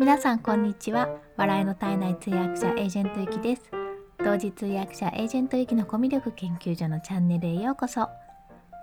[0.00, 1.10] 皆さんこんにちは。
[1.36, 3.70] 笑いの絶えない通訳者エージェントゆきです。
[4.24, 8.08] 同時通訳者エージェントゆきのコミュ力研究所のチャンネルへようこそ。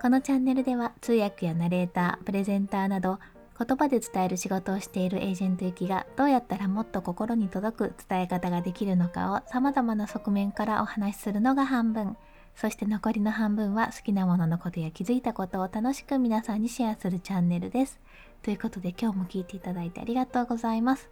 [0.00, 3.18] このチャンネルでは通訳やナレータープレゼンターなど
[3.58, 12.16] 言葉で伝える仕事をしているエージェントゆきがどうやったらもっと心に届く伝え方ができるのかを様々な側面からお話しするのが半分。
[12.54, 17.98] そして残りの半分は好きなもののことや気づいたことを楽しく皆さんにシェアするチャンネルです。
[18.42, 21.10] ということで今日も聞いていただいてありがとうございます。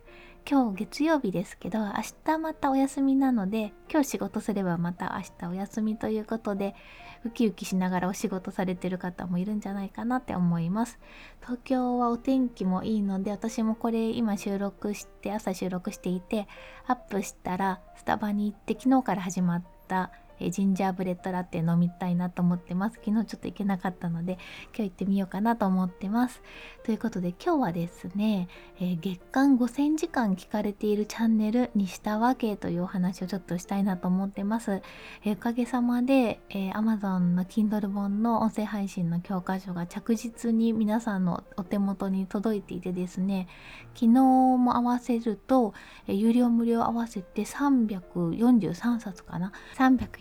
[0.49, 1.93] 今日月曜日ですけど明
[2.25, 6.77] 日またお休みなので今日仕事すればまた明日お休みということで
[7.25, 11.01] ウキウキしながらお仕事されてる方もいるんじゃないかなって思います
[11.41, 16.47] 東京はお天気もいいので私もこれ今収録して朝収録していて
[16.87, 23.01] アップしたらスタバに行って昨日から始まったえジンジャーブレッドラテ飲みたいなと思ってます。
[23.05, 24.39] 昨日ちょっと行けなかったので、
[24.75, 26.43] 今日行ってみようかなと思ってます。
[26.85, 28.49] ということで今日はですね、
[28.81, 34.83] え、月間5000時間聞かれているチャンネルにしたわけというお話をちょっとしたいなと思ってます。
[35.25, 43.49] え、おかげさまで、えー、Amazon の Kindle 本の音声配信の教科書が着実に皆さんのお手元に届いていてですね、
[43.95, 45.75] 昨日も合わせると、
[46.07, 49.53] え有料無料合わせて343冊かな？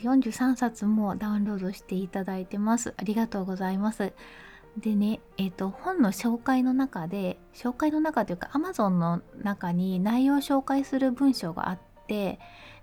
[0.09, 2.94] 43冊もダウンロードしていただいてます。
[2.98, 4.14] ありがとうございます。
[4.78, 12.39] でね、えっ、ー、と、本の紹介の中で、紹介の中というか Amazon の中に内容を紹介する文章があって、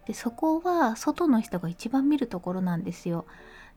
[0.06, 3.26] でそこは外の人が一番見るところなんですよ。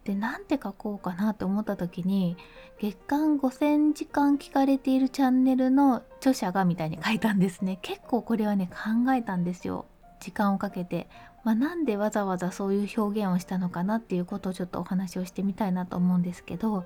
[0.05, 2.37] で、なんて書こうかなと思った時に、
[2.79, 7.79] 月間5000時間聞かれているチャンネルの著者がみたいに書いたんですね。
[7.81, 9.85] 結構これはね、考えたんですよ。
[10.19, 11.09] 時間をかけて。
[11.45, 16.85] まあ、なんでわざわざそういう表現をしたのかなっていうことをちょっとお話をしてみたいなと思うんですけど、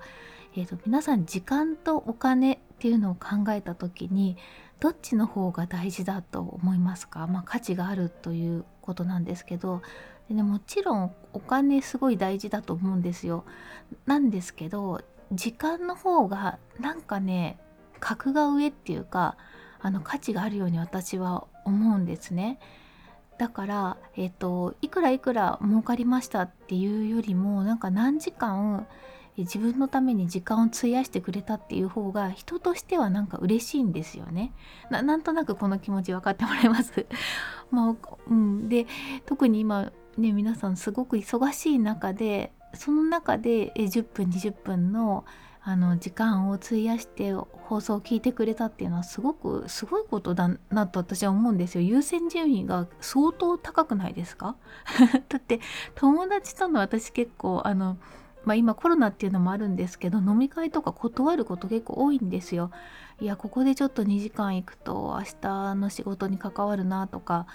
[0.54, 4.36] えー、と皆さん時間とお金っていうのを考えた時に
[4.78, 9.80] どっちの方が大事だと思いますか、まあ、価値があるということなんですけど
[10.28, 13.44] で、ね、もちろんお金すごい大事だと思うんですよ。
[14.04, 15.00] なんですけど
[15.32, 17.58] 時間の方がなんかね
[17.98, 19.38] 格が上っていうか
[19.80, 22.58] あの価値があるように私は思うんですね。
[23.40, 28.86] だから、えっ、と、いくらいくら儲かりましたっていうよりも、なんか何時間
[29.38, 34.52] 自分のために時間を費やしてくれたっていう方が人としてはなんか嬉しいんですよね。
[34.90, 37.06] ななんとなくこの気持ち分かってもらえます？
[37.72, 37.96] まあ、
[38.28, 38.86] うん、で
[39.24, 45.24] 特に今ね皆さんすごく忙しい中でその中で10分20分の
[45.62, 54.56] あの時間を費やして放送を聞いてくれたっていうのはすごくすごいことだなと私は思うんですよ優先順位が相当高くないですか？
[55.28, 55.60] だって
[55.94, 57.98] 友達との私結構あの
[58.42, 62.70] まあ、今コロナっていうのもあるんですけど飲み会とか断ること結構多いんですよ。
[63.20, 67.46] いやここでちょっと2時間行くと明日の仕事に関わるなとか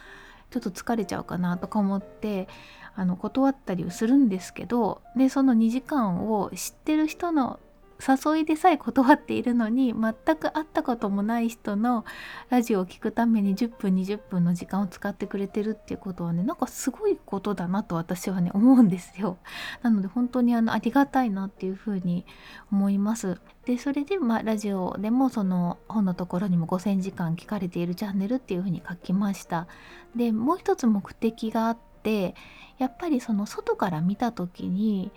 [0.52, 2.48] ちょっと疲れちゃうかなとか思って
[2.96, 7.60] あの断ったりするんですけどでその2時間を知ってる人の
[8.00, 12.06] 誘いでさえ断っているのに全く会ったこともない人の
[12.50, 19.38] ラジオを聴くために10分20分の時間を使ってくれてるっていうことはねなんかすごいことだなと私はね思うんですよ。
[19.82, 22.26] なので本当にあのありがたいなっていうふうに
[22.72, 23.40] 思います。
[23.66, 29.68] でそれでまあラジオでもその本のところにも5,000時間聞かれているチャンネルっていうふうに書きました。
[30.16, 32.36] でもう一つ目的があって
[32.78, 35.12] やっぱりその外から見た時に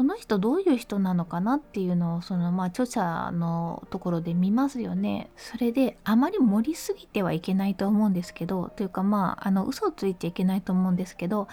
[0.00, 5.30] この人どういう人なのかなっていうのをそのまあ著者のところで見ますよね。
[5.36, 11.48] それであまり盛りすぎてはいけないと思うんですけどというかまああの嘘をついていけないと思うんですけど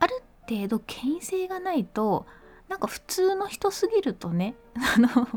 [0.00, 2.26] ある程度権威性がないと
[2.68, 5.28] なんか普通の人すぎるとねあの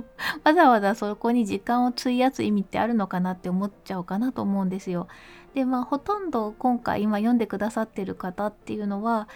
[0.44, 5.08] わざわざそこに時間を費やす意味ってあるのかなって思っちゃうかなと思うんですよ。
[5.54, 9.28] でまあほとんど今回今読んでくださってる方っていうのは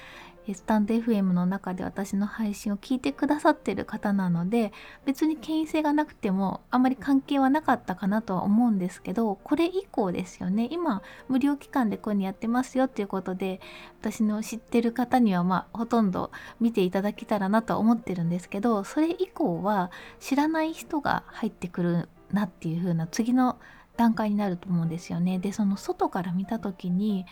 [0.54, 4.74] スタンド FM の中で私の配信を聞いてくださってる方なので
[5.06, 13.62] 別に権威性がなくてもあまり関係はなかったかなとは思うんですけどこれ以降ですよね今無料期間でこういうのやってますよっていうことで
[14.02, 23.60] 私の知ってる方にはまあほとんど見ていただけたらなとは思ってるんですけどそれ以降は知らない人が入ってくるなっていう風な次の
[23.98, 25.38] 段階になると思うんですよね。
[25.38, 27.26] でその外から見た時に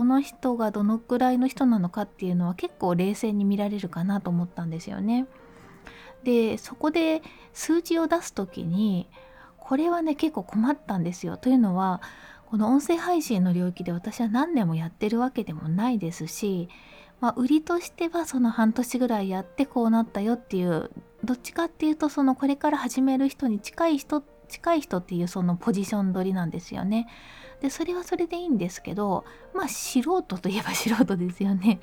[0.00, 5.26] この人がどのくらいの人なのかっていうのは結構冷静に見られるかなと思ったんですよね。
[6.24, 7.20] でそこで
[7.52, 9.10] 数字を出す時に
[9.58, 11.36] これはね結構困ったんですよ。
[11.36, 12.00] というのは
[12.46, 16.70] この音声配信の領域で私は何年もやってるわけでもないですし、
[17.20, 20.90] まあ、売りとしてはその半年ぐらいやってこうなったよっていう
[21.24, 27.06] どっちかっていうとそのこれから始める人に近い人って近い人っていうそのポジション取りなんですよね。
[27.60, 29.24] でそれはそれでいいんですけど
[29.54, 31.80] まあ素人といえば素人ですよね。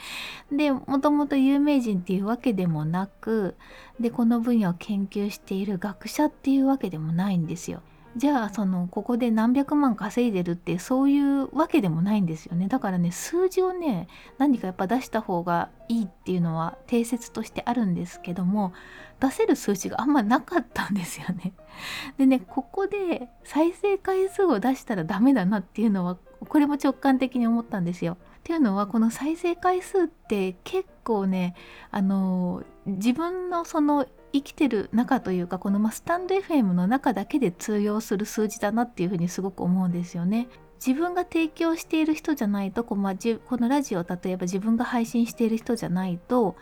[0.52, 3.56] でもともと有名人っていうわけでもなく
[4.00, 7.82] でこの分野を研究している学者っていうわけでもないんですよ。
[8.18, 14.08] じゃあそのここで何百万稼いでるってそういうわけでもないんですよねだからね数字をね
[14.40, 18.74] 何かやっぱ出した方がいいっていうのは定説としてあるんですけども
[19.20, 21.54] 出せる数値があんまなかったんですよね。
[22.18, 26.18] でねここで再生回数を出したらダメだなっていうのは
[26.48, 28.14] これも直感的に思ったんですよ。
[28.14, 31.56] っていうのはこの再生回数って結構ね
[31.92, 40.48] あの自分のその生きてる中というかこのまスタンド FM の中だけで通用する数字だなっていうふうにすごく思うんですよね。
[40.86, 46.56] 自分が提供している人じゃないとこ,、まあ、このラジオ例えば自分が配信している人じゃないと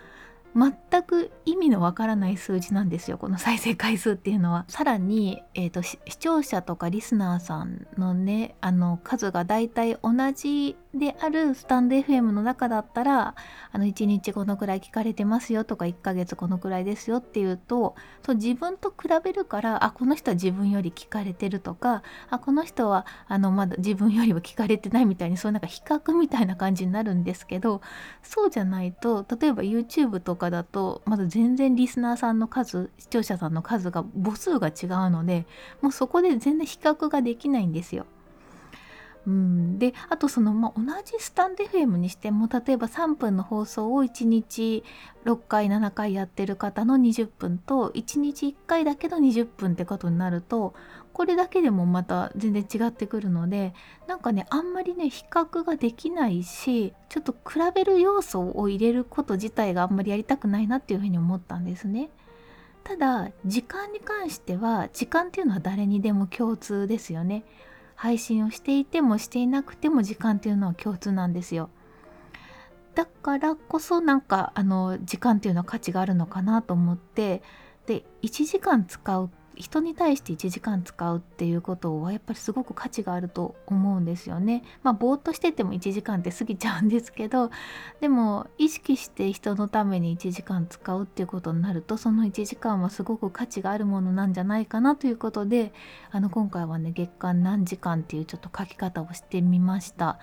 [0.55, 4.65] 全く意味のわからない数字なんですよこの再生回数っていうのは。
[4.69, 13.35] さらに、えーと、視聴者とかリスナーさんのねあの数がだいたい同じであるスタンド FM の中だったら
[13.71, 27.81] あの1日このくらい聞かれてますよとか1ヶ月このくらいですよっていうとと自分と比べるからあこの人は自分より聞かれてるとかあこの人はあのまだ自分よりは聞かれてないみたいにそういうなんか比較みたいな感じになるんですけど
[28.23, 35.45] そうじゃないと例えば YouTube とかかだとまだ全然リスナーさんの数視聴者さんの数が母数が違うので
[35.81, 38.05] もうそこで全然比較ができないんですよ。
[39.27, 44.83] うん、であとその、まあ、同じスタンド FM にしても例えば3分の放送を1日
[45.25, 50.75] 6回7回やってる方の20分と1日1回だけの20分ってことになると
[51.15, 53.73] これだけでもまた全然違ってくるので
[54.05, 62.09] なんかねあんまりね比較ができないしちょっと比べる要素を入れること自体があんまりやりたくないなっていうふうに思ったんですね。
[62.83, 67.45] ただ時間に関しては時間っていうのは誰にでも共通ですよね。
[67.95, 71.69] 配信をしていてもしていなくても時間っていうのは共通なんですよ。
[72.93, 77.41] だからこそなんかあの時間っていうのは価値があるのかなと思って
[77.85, 84.63] で1時間使う人に対して1時間使うっていうことはやっぱりすごく価値があると思うんですよね。
[84.83, 87.51] まあぼーっとしてても1時間って過ぎちゃうんですけど
[88.01, 95.73] でも意識して人のために1時間使うっていうことになるとその1時間はすごく価値があるものなんじゃないかなということで
[96.11, 100.19] あの今回はね月間何時間っていうちょっと書き方をしてみました。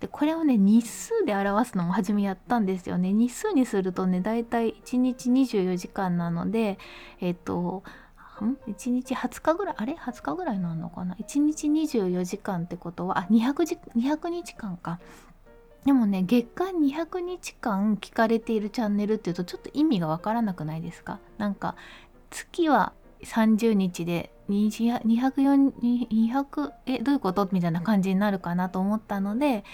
[0.00, 3.12] でこれをね日数で表すのも初めやったんですよね。
[3.12, 6.78] 日数にするとねだいたい1日24時間なので
[7.20, 7.82] えっ、と
[8.44, 9.74] ん？1日20日ぐらい？
[9.78, 13.18] あれ？20日ぐらいなのかな？1日24時間ってことは？
[13.20, 15.00] あ200時200日間か。
[15.84, 21.20] でもね月間200日間聞かれているチャンネルっていうとちょっと意味がわからなくないですか？
[21.38, 21.76] なんか
[22.30, 22.92] 月は
[23.22, 25.02] 30日で204
[25.72, 27.48] 200えどういうこと？
[27.52, 29.64] みたいな感じになるかなと思ったので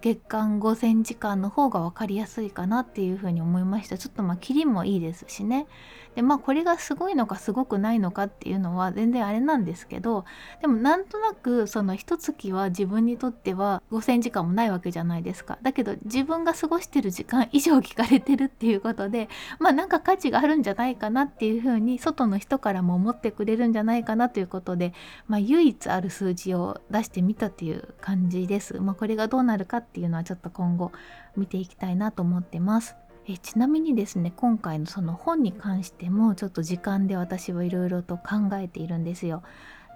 [0.00, 3.98] 月間5000時間の方が分かりやすいかなっていうふうに思いました。
[3.98, 5.66] ちょっとまあ切りもいいですしね。
[6.14, 10.24] でまあこれがすごいのかすごくないのかっていうのは全然あれなんですけど
[10.60, 19.28] でもなんとなくその一月は自分にとっては5,000時間もないわけじゃないですかだけど自分が過ごしてる時間以上聞かれてるっていうことで
[19.58, 24.92] まあなんか価値があるんじゃないかなっていうふうに外の人からも思ってくれるんじゃないかなということで、
[25.26, 28.80] まあ、唯一ある数字を出してみたっていう感じです。
[28.80, 30.92] まあ、これがどうなるかっていうのはちょっと今後
[31.36, 32.96] 見ていきたいなと思ってます。
[33.30, 39.42] えちなみにですね今回のその本に関してもちょっと時間で私はいろいろと考えているんですよ。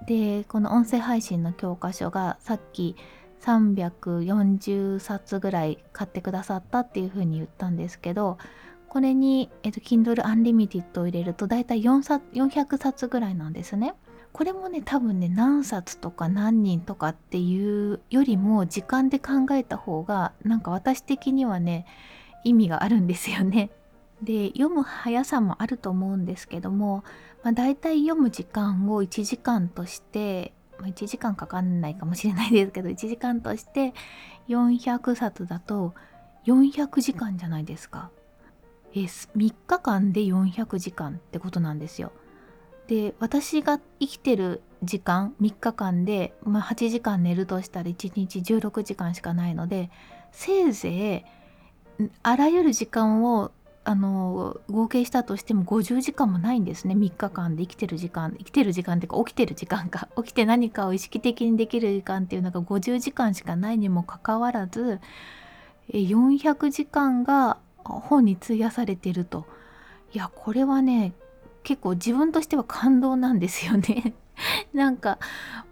[0.07, 2.95] でこの音声配信の教科書がさっき
[3.41, 8.37] 340冊ぐらい買ってくださったっていうふうに言ったんですけど
[8.89, 13.95] これに、えっと、Kindle Unlimited を入れるとだいたい400冊ぐらいなんですね。
[14.33, 21.87] これもね多分ね何冊とか何人とかっていうよりも時間で考えた方がなんか私的にはね
[22.45, 23.71] 意味があるんですよね。
[24.23, 27.03] で読む速さもあると思うんですけども、
[27.43, 33.95] まあ、大体読む時間を1時間として、まあ、1時間かかんないかもしれないですけど 1時間として
[34.49, 35.95] 400冊だと
[36.47, 38.11] 400時間じゃないですか。
[38.95, 42.13] え3日間で400時間ってことなんですよ。
[42.87, 49.91] で私が生きてる時間3日間で、まあ、8時間寝るとしたら1日16時間しかないので
[50.33, 51.42] せいぜい
[52.23, 53.53] あらゆる時間を
[53.85, 56.95] あの合計したとしても50時間もないんですね。
[56.95, 65.01] 3日間で生きてる時間生きてる時間っていうか起きてる時間か 起きて何かを意識的にできる時間っていうのが50時間しかないにもかかわらず
[65.91, 69.47] 400時間が本に費やされてると。
[70.15, 71.15] いやこれはね
[71.63, 74.15] 結構自分としては感動なんですよね。
[74.73, 75.19] なんか、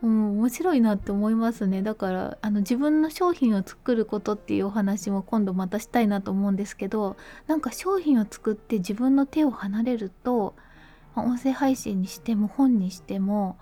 [0.02, 1.82] うん、面白いなって思いますね。
[1.82, 10.54] だからあの自分の商品を作ることっていうお話も今度またしたいなと思うんですけどなんか商品を作って自分の手を離れると
[11.16, 13.56] 音声配信にしても本にしても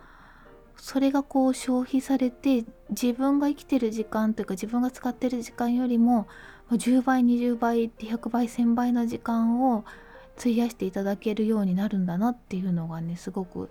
[0.77, 6.29] それがこう消費されて自分が生きてる時間というか自分が使ってる時間よりも
[6.71, 9.85] 10倍20倍って100倍1000倍の時間を
[10.39, 13.71] 費やしていただけるようになるんだなっていうのがねすごく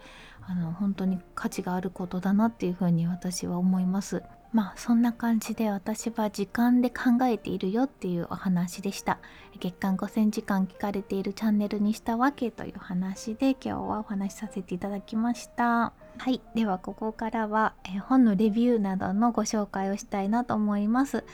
[0.49, 4.23] あの本当に価値があることだなっていうふうに私は思います。
[4.53, 9.19] まあそんな感じで私は時間で考えているよっていうお話でした。
[9.59, 15.91] 月間5000時間聞かれているチャンネルにしたわけという話で今日はお話しさせていただきました。
[16.17, 16.41] はい。
[16.55, 21.25] ではここからは、え本のレビューなどのご紹介をしたいなと思います。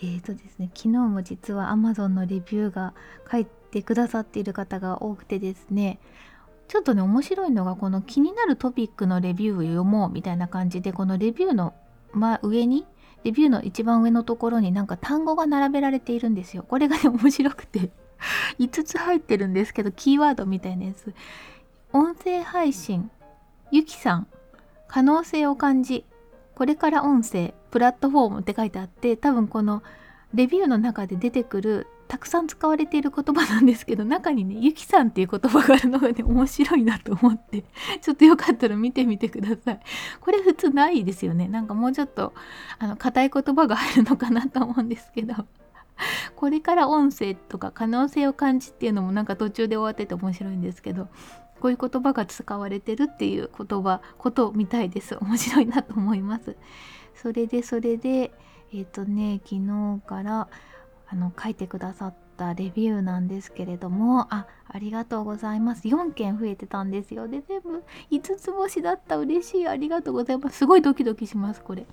[0.00, 2.94] えーとですね、昨日も実は Amazon のレビューが
[3.30, 5.98] 書いてくださっている方が多くてですね、
[6.68, 11.74] ちょっとね、面白いのが、この気になるトピックのレビューを読もうみたいな感じで、このレビューの、
[12.12, 12.86] ま、上に、
[13.24, 16.62] レビューの一番上のところになんか単語が並べられているんですよ。
[16.62, 17.90] これがね、面白くて
[18.58, 21.14] 5つ入ってるんですけど、キーワードみたいなやつ。
[21.92, 23.10] 音声配信、
[23.70, 24.26] ゆきさん、
[24.86, 26.04] 可能性を感じ、
[26.54, 29.82] これから音声、プラットフォームって書いてあって、多分この
[30.34, 37.64] レビューの中で出てくるたくさん使われている言葉なんですけど中にねゆきさんっていう言葉があるのがね面白いなと思って
[38.00, 39.80] ちょっとよかったら見てみてください。
[40.20, 41.48] これ普通ないですよね。
[41.48, 42.32] なんかもうちょっと
[42.78, 45.34] あの硬い言葉が入るのかなと思うんですけど。
[46.36, 51.08] これから音声とか可能性を感じっていうのもなんか途中で終わってて面白いんですけど
[51.58, 55.16] こういう言葉が使われてるっていう言葉ことみたいです。
[55.20, 56.56] 面白いなと思います。
[57.16, 58.30] それでそれで
[58.72, 60.48] えっ、ー、とね昨日から
[61.10, 65.88] あの書いてくださったレビューなんですけれどもあありがとうございます。
[65.88, 67.26] 4件増えてたんですよ。
[67.26, 69.16] で全部5つ星だった。
[69.16, 69.68] 嬉しい。
[69.68, 70.58] ありがとうございます。
[70.58, 71.86] すごいドキドキしますこれ。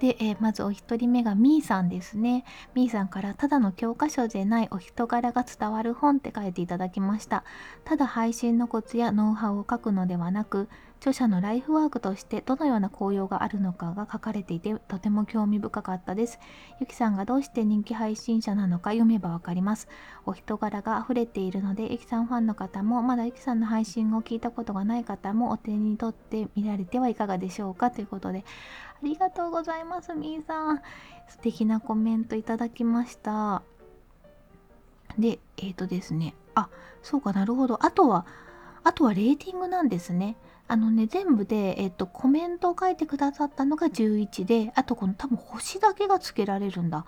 [0.00, 2.44] で、えー、まずお一人目がみーさんですね。
[2.74, 7.44] みーさんからただの教科書でないお人柄が伝わる本って書いていただきました。
[7.84, 10.68] ただ配信のコツやノウハウを書くのではなく
[11.02, 16.38] 著者のライフワークとしてどのような効用があるのかが書かれていてとても興味深かったです。
[16.78, 19.88] ゆきさんがどうして人気配信者なのか読めばわかります。
[20.26, 27.90] お人柄が溢れているのでゆきさんファンの方もまだゆきさんの配信を聞いたことがない方もお手に取ってみられてはいかがでしょうか？
[27.90, 28.44] ということで
[28.94, 30.82] ありがとうございますみーさん。
[31.28, 33.62] 素敵なコメントいただきました。
[35.18, 36.68] で、えっ、ー、とですね、あ、
[37.02, 37.84] そうかなるほど。
[37.84, 38.24] あとは、
[38.84, 40.36] あとはレーティングなんですね。
[40.68, 47.04] あのね、全部で、えっと、コメントを書いてくださったのが11で、あとこの多分星だけがつけられるんだ。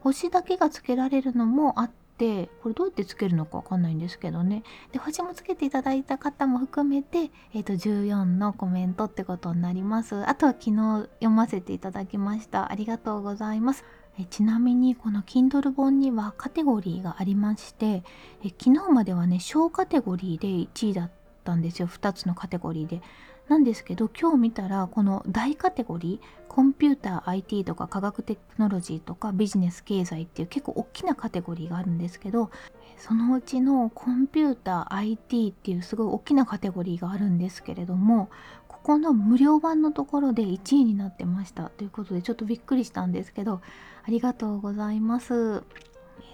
[0.00, 4.62] 星だけがつけられるのもあって、これどうやってつけるのかわかんないんですけどね。
[4.92, 10.14] で、星もつけていただいた方も含めて、えっと、14のコメントってことになります。
[10.28, 12.70] あとは昨日読ませていただきました。
[12.70, 13.84] ありがとうございます。
[14.20, 18.02] えちなみにこの Kindle 本にはカテゴリーがありまして
[18.42, 21.17] え昨日まではね小カテゴリーで1位だった
[21.48, 23.00] たんですよ2つのカテゴリーで。
[23.48, 32.50] なんですけど今日見たらこの大カテゴリーコンピューター IT とか科学テクノロジーとかビジネス経済っていう結構大きなカテゴリーがあるんですけど
[32.98, 38.28] そのうちのコンピューター IT っていうすごい大きなカテゴリーがあるんですけれども
[38.66, 43.62] ここの無料版のところで1位になってましたということでちょっとびっくりしたんですけど
[44.04, 45.62] ありがとうございます。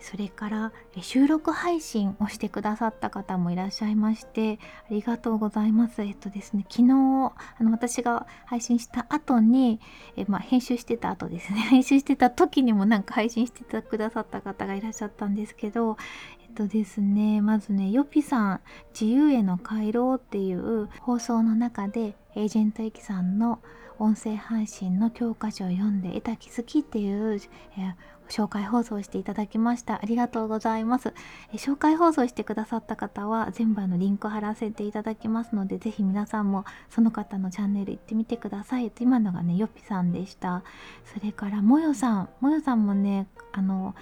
[0.04, 4.58] それから収録配信をしてくださった方もいらっしゃいまして
[4.90, 6.02] ありがとうございます。
[6.02, 9.80] えっとですね昨日あの私が配信した後に
[10.16, 15.96] えまあ、編集してた後ですね 編集してた時にもなんか配信してくださった方がいらっしゃったんですけど
[16.42, 18.60] えっとですねまずねよぴさん
[18.92, 23.58] 自由への回廊っていう放送の中でエージェントエキさんの
[23.98, 27.40] 音声配信の教科書を読んで得た気づきっていう、
[27.78, 27.94] え
[28.28, 29.94] 紹介放送していただきました。
[29.94, 31.14] ありがとうございます。
[31.52, 38.92] え紹介放送してくださった方は全部あのリンク貼らせていただきますので、ぜひ皆さんもその方のチャンネル行ってみてください。
[39.00, 40.62] 今のがね、よぴさんでした。
[41.04, 42.28] それからもよさん。
[42.40, 43.94] もよさんもね、あの、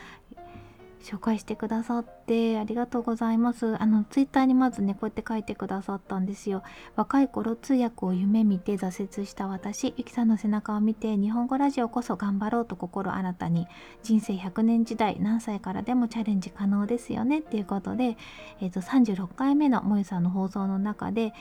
[1.03, 3.81] 紹介してくださってありがとうございます。
[3.81, 6.63] あの、ツイッターにまずね、こうやって書いてくださったんですよ。
[6.97, 13.67] 若い頃通訳を夢見て挫折した私、ゆきさんの背中を見て日本語ラジオこそ頑張ろうと心新たに
[14.03, 18.17] 人生100年時代何歳からでもチャレンジ可能ですよねっていうことで、
[18.61, 21.33] えっ、ー、と、36回目のもゆさんの放送の中で、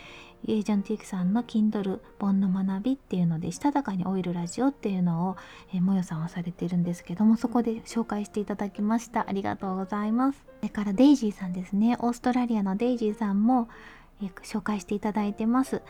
[0.47, 5.37] エージョンティークさんの Kindle 本の学びっていうのでしたたかにオイルラジオっていうのを、
[5.73, 10.43] えー、もよさんはされているんですけどもそこで紹介していただきましたありががとうございます。
[10.59, 11.97] それからデイジーさんですね。
[11.99, 13.67] オーストラリアのデイジーさんも、
[14.21, 15.81] えー、紹介していただいてます。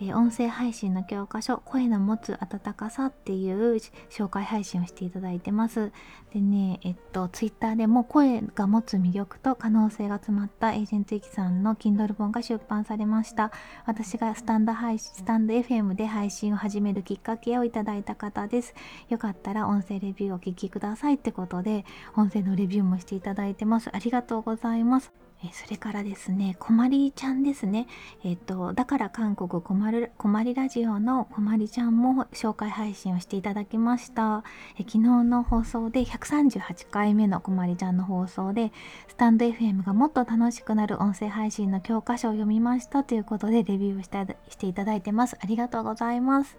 [0.00, 3.76] えー、音声配信の教科書「声の持つ温かさ」っていう
[4.10, 5.92] 紹介配信をしていただいてます。
[6.32, 13.52] でね、えっと、ツイッターでも声が持つ魅力と可能性が詰まったエージェントイキさんの Kindle 本が出版されました。
[13.86, 18.74] 私がスタンド配信、スタンド FM で配信を始めるきっかけをいただいた方です。
[19.08, 21.84] よかったら音声レビューをお聞きくださいってことで、
[22.16, 23.90] 音声のレビューもしていただいてます。
[23.94, 25.23] ありがとうございます。
[25.46, 27.86] えそれからですね、こまりちゃんですね。
[28.24, 34.42] えっ、と、だから韓国こまるこまりラジオのこまりちゃんも紹介配信をしていただきました。
[34.78, 38.72] え昨日の放送で138回目のこまりちゃんの放送で、
[39.08, 45.36] スタンド FM がもっと楽しくなる音声配信の教科書を読みましたということでレビューをしたしていただいてます。
[45.42, 46.56] ありがとうございます。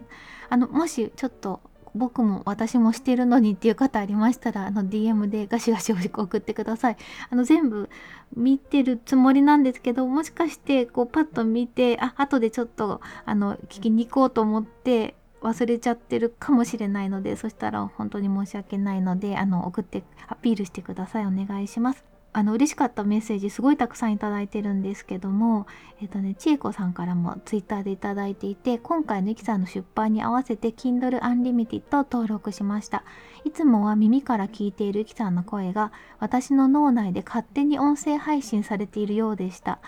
[0.50, 1.60] あの、もしちょっと
[1.96, 6.98] 僕も私もしてるのにっていう方ありましたらあの DM でガシガシ送ってください。
[7.30, 7.90] あの全部
[8.36, 21.25] 見てるつもりなんですけどもしかしてこうパッと見てあ後でちょっとあの聞きに行こうと思って忘れちゃってるかもしれないのでそしたら本当に申し訳ないのであの送ってアピールしてください。
[21.25, 22.14] お願いします。
[22.38, 25.68] あの嬉しかったメッセージすごいたくさんいただいてるんですけども
[26.01, 33.06] えっ、とね千恵子さんからもツイッターでいただいていて今回のゆきさんの出版に合わせて Kindle Unlimited 登録しました。
[33.46, 39.80] いつもは耳から聞いているゆきさんの声が私の脳内で勝手に音声配信されているようでした。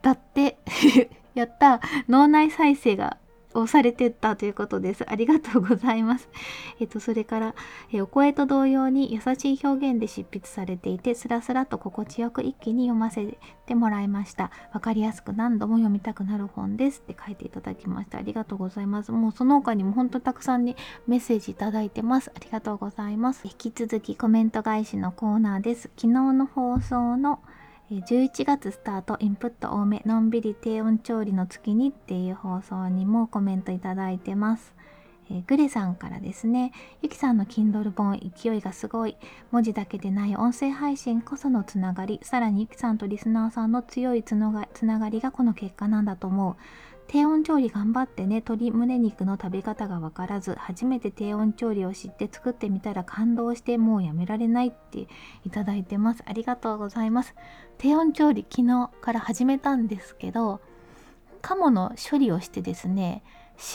[0.00, 0.56] だって
[1.34, 1.80] やった。
[2.08, 3.16] 脳内再生が
[3.54, 5.04] をされてたということです。
[5.08, 6.28] ありがとうございます。
[6.80, 7.54] えっと、それから、
[7.92, 14.50] えお声と同様に優しい表現で執筆されていて、スラスラと心地よく一気に読ませてもらいました。
[14.72, 18.18] わかりやすく何度も読みたくなる本ですって書いていただきました。
[18.18, 19.12] ありがとうございます。
[19.12, 20.76] もうその他にも本当たくさんに
[21.06, 22.30] メッセージいただいてます。
[22.34, 23.42] ありがとうございます。
[23.44, 25.90] 引き続きコメント返しのコーナーです。
[25.96, 27.40] 昨日の放送の
[27.90, 34.74] 11月スタートインプット多めのんびり低温調理の月にっていう放送にもコメントいただいてます。
[35.30, 39.16] えー、グレさんからですね、ゆきさんの Kindle 本勢いがすごい、
[39.50, 46.56] 文字だけでない音声配信こそのつながり、さらにゆきさんとリスナーさんの強いつながりがこの結果なんだと思う。
[47.08, 55.08] 低温調理頑張ってね鶏胸肉の食べ方が分からず初めて低温調理を知って作ってみたら感動してもうやめられないって
[55.46, 57.34] いただいてますありがとうございます
[57.78, 60.60] 低温調理昨日から始めたんですけど
[61.40, 63.22] 鴨の処理をしてですね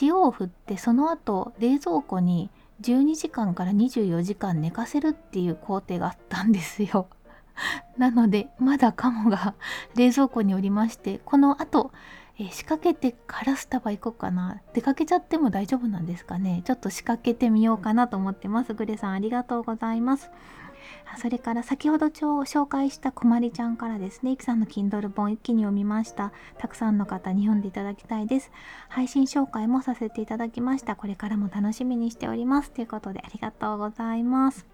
[0.02, 2.50] 塩を振ってその後冷蔵庫に
[2.82, 7.08] 12時間から24時間寝かせるっていう工程があったんですよ。
[7.98, 9.56] なのでまだ鴨が
[9.96, 11.92] 冷蔵庫におりましてこの後
[12.40, 14.62] えー、仕掛けてからスタバ行こうかな。
[14.74, 16.64] 出かけちゃっても大丈夫なんですかね。
[16.66, 18.74] ちょっと仕掛けてみようかなと思ってます。
[18.74, 20.32] グレさんありがとうございます。
[21.18, 26.32] それから先ほど紹介したこまりちゃんからですね、いきさんの Kindle 本一気に読みました。
[26.58, 28.52] たくさんの方に読んでいただきたいです。
[28.90, 30.96] 配信紹介もさせていただきました。
[30.96, 32.72] これからも楽しみにしております。
[32.72, 34.74] ということでありがとうございます。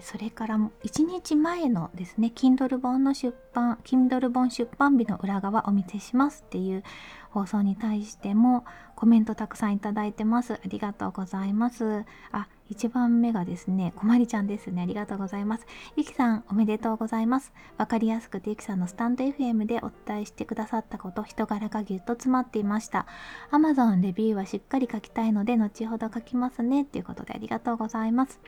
[0.00, 6.82] それから1日前のですね Kindle 本の出版 Kindle 本出版日の裏側お見せしますっていう
[7.30, 8.64] 放送に対しても
[9.00, 10.52] コメントたくさんいただいてます。
[10.52, 12.04] ありがとうございます。
[12.32, 14.82] あ1番目がですねこまりちゃんですね。
[14.82, 15.64] ありがとうございます。
[15.96, 17.50] ゆきさんおめでとうございます。
[17.78, 23.06] わかりやすくてゆきさんのスタンド FM でお伝えしてくださったこと人柄がぎゅっと詰まっていました。
[23.52, 26.82] Amazon レビューはしっかり書きたいので後ほど書きますね。
[26.82, 28.38] っていうことでありがとうございます。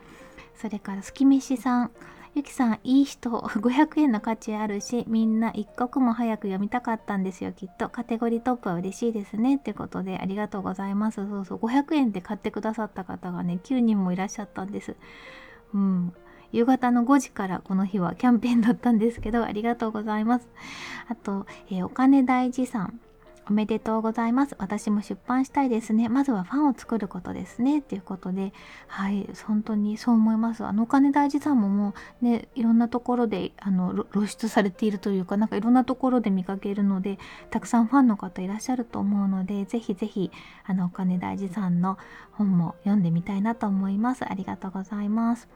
[0.55, 1.91] それからすきめしさん。
[2.35, 3.29] ゆきさんいい人。
[3.61, 7.53] 500円の価値あるしみんな一刻も早く読みたかったんですよ。
[7.53, 7.91] きっと。
[7.91, 9.57] カテゴリートップは嬉しいですね。
[9.57, 11.17] ってことでありがとうございます。
[11.29, 11.59] そうそう。
[11.59, 14.97] 500円で買ってくださった方がね9人もいらっしゃったんです。
[15.75, 16.15] うん。
[16.53, 20.49] 夕方の5時からこの日はキャンペーンだったんですけどありがとうございます。
[21.09, 23.01] あと、えー、お金大事さん。
[23.49, 24.55] おめでとうございます。
[24.59, 26.09] 私も出版したいですね。
[26.09, 27.81] まずはファンを作ることですね。
[27.81, 28.53] っていうことで、
[28.87, 30.65] はい、本当にそう思います。
[30.65, 37.19] あのお金大事さんももうね、いろんなところであの露出されているというか、なんかいろんなところで見かけるので、
[37.51, 40.31] たくさんファンの方いらっしゃると思うので、ぜひぜひ、
[40.65, 41.99] あのお金大事さんの
[42.33, 44.25] 本も読んでみたいなと思います。
[44.25, 45.49] ありがとうございます。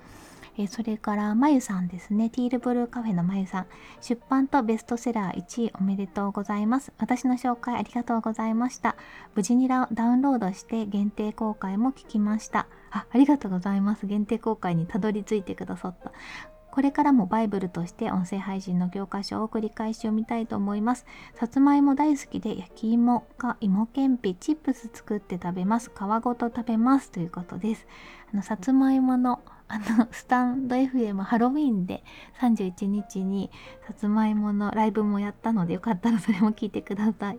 [0.59, 3.67] えそれからまゆさんですねティールブルーカフェのまゆさん
[4.01, 8.97] 出版とベストセラー1位おめでとうございます私の紹介ありがとうございました
[9.35, 16.13] 無事にダウンロードして限定公開も聞きましたあありがとうございます限定公開にたどり着いてくださった
[16.77, 21.07] これからもバイブルとして音声配信の教科書を繰り返し読みたいと思います。
[21.35, 25.91] さつまいも大好きで焼き芋か芋けんぴ、チップス作って食べます。
[25.91, 27.11] 皮ごと食べます。
[27.11, 27.87] ということです。
[28.31, 32.05] あのさつまいものあのスタンド FM ハロウィンで
[32.41, 33.51] 31日に
[33.87, 37.39] さつまいものライブもやったのでよかったらそれも聞いてください。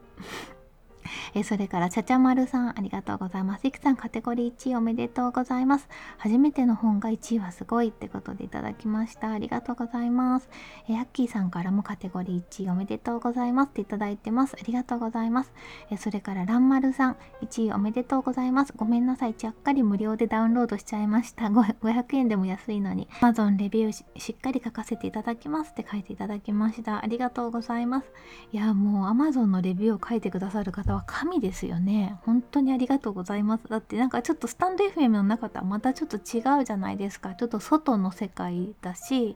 [1.33, 3.67] えそれからちゃちゃまるさんありがとうございます。
[3.67, 5.87] いくさんカテゴリー1位おめでとうございます。
[6.17, 9.31] 初めての本が1位はすごいってことでいただきました。
[9.31, 10.49] ありがとうございます。
[10.89, 14.55] えアッキーさんからもカテゴリー1位おめでとうございますっていただいてます。
[14.59, 15.51] ありがとうございます。
[15.91, 18.73] えそれかららんまるさん1位おめでとうございます。
[18.75, 19.33] ごめんなさい。
[19.33, 21.45] ちゃっかり無料でダウンロードしちゃいました。
[21.45, 23.07] 500円でも安いのに。
[23.21, 27.03] Amazon レビューしっかり書かせていただきますって書いていただきました。
[27.03, 28.07] ありがとうございます。
[28.51, 32.17] いやもう Amazon のレビューを書いてくださる方は神ですよね。
[32.25, 33.67] 本当にありがとうございます。
[33.67, 37.35] だってなんかちょっとスタンド FM の中とはまたちょっと違うじゃないですか。
[37.35, 39.35] ちょっと外の世界だし。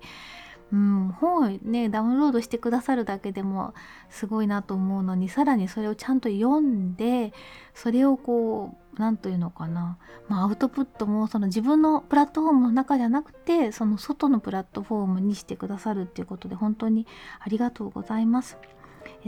[0.73, 3.73] うん、本をねダウンロードしてくださるだけでも
[4.09, 7.33] すごいなと思うのにさらにそれをちゃんと読んで
[7.73, 9.97] それをこう何というのかな、
[10.29, 17.05] まあ、アウトプットもその自分のプラットフォームの中じゃなくてその外のプラットフォームにしてくださるっていうことで本当に
[17.41, 18.57] ありがとうございます。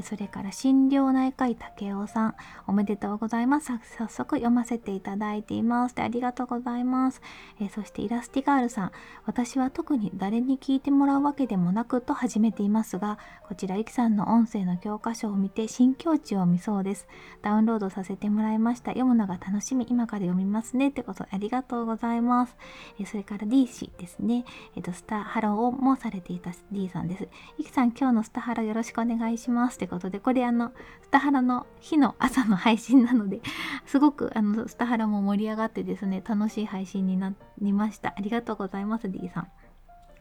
[0.01, 3.71] それから心療内科医竹雄さんおめでとうございます。
[3.97, 5.95] 早速読ませていただいています。
[6.01, 7.21] ありがとうございます。
[7.60, 8.91] えそしてイラスティガールさん
[9.25, 17.08] 私は特に誰に聞いてもらうわけでもなくと始めていますがこちらゆきさんの音声の教科書を見て新境地を見そうです。
[17.41, 18.91] ダウンロードさせてもらいました。
[18.91, 19.86] 読むのが楽しみ。
[19.89, 20.89] 今から読みますね。
[20.89, 22.56] ってことありがとうございます。
[22.99, 24.45] えそれから D 氏ですね。
[24.75, 27.27] えっとスターハローもされていた D さんです。
[27.58, 29.83] ゆきさん今日のスタハロよろしくお願いします。
[29.84, 33.41] ってことでこれあのスタハラの日の朝の配信なので
[33.86, 39.48] すごくあのスタハラも盛り上がってですね楽しい配信になりましたありがとうございます D さん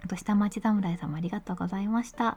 [0.04, 2.36] あと下町侍さんもありがとうございました。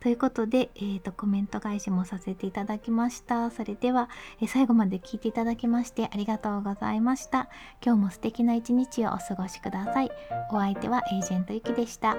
[0.00, 3.50] ということで、えーと、コメント返しもさせていただきました。
[3.50, 4.08] それでは、
[4.40, 7.50] えー、最後まで聞いていただきましてありがとうございました。
[7.84, 10.10] 今日も素敵な一日をお過ごしください。
[10.52, 12.16] お相手はエージェントゆきでした。